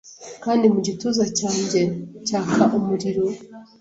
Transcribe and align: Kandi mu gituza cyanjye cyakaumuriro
Kandi 0.43 0.65
mu 0.73 0.79
gituza 0.87 1.25
cyanjye 1.39 1.81
cyakaumuriro 2.27 3.25